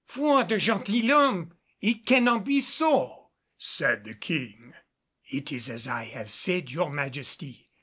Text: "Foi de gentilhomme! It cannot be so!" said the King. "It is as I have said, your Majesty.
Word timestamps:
"Foi 0.07 0.43
de 0.45 0.57
gentilhomme! 0.57 1.51
It 1.79 2.07
cannot 2.07 2.43
be 2.43 2.59
so!" 2.59 3.29
said 3.55 4.03
the 4.03 4.15
King. 4.15 4.73
"It 5.25 5.51
is 5.51 5.69
as 5.69 5.87
I 5.87 6.05
have 6.05 6.31
said, 6.31 6.71
your 6.71 6.89
Majesty. 6.89 7.69